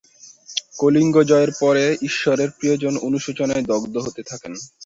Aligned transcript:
কলিঙ্গ 0.77 1.15
জয়ের 1.29 1.51
পরে 1.59 1.83
ঈশ্বরের 2.01 2.49
প্রিয়জন 2.57 2.93
অনুশোচনায় 3.07 3.63
দগ্ধ 3.63 3.95
হতে 3.97 4.21
থাকেন। 4.23 4.53